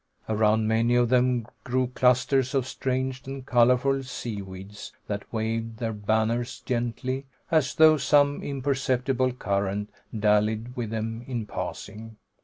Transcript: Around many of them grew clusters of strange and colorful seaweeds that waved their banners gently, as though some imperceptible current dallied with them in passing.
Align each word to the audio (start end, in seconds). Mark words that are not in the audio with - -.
Around 0.27 0.67
many 0.67 0.95
of 0.95 1.09
them 1.09 1.45
grew 1.63 1.85
clusters 1.85 2.55
of 2.55 2.65
strange 2.67 3.21
and 3.27 3.45
colorful 3.45 4.01
seaweeds 4.01 4.91
that 5.05 5.31
waved 5.31 5.77
their 5.77 5.93
banners 5.93 6.61
gently, 6.61 7.27
as 7.51 7.75
though 7.75 7.97
some 7.97 8.41
imperceptible 8.41 9.31
current 9.31 9.91
dallied 10.19 10.75
with 10.75 10.89
them 10.89 11.23
in 11.27 11.45
passing. 11.45 12.15